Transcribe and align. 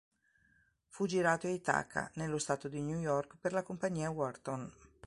Fu 0.87 1.05
girato 1.05 1.45
a 1.45 1.51
Ithaca, 1.51 2.09
nello 2.15 2.39
stato 2.39 2.67
di 2.67 2.81
New 2.81 2.97
York 2.97 3.35
per 3.39 3.53
la 3.53 3.61
compagnia 3.61 4.09
Wharton. 4.09 4.73